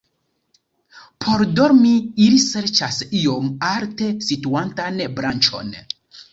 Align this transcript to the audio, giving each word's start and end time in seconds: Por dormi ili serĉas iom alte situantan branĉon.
Por 1.25 1.43
dormi 1.59 1.91
ili 2.25 2.41
serĉas 2.45 2.99
iom 3.21 3.53
alte 3.71 4.11
situantan 4.33 5.01
branĉon. 5.21 5.75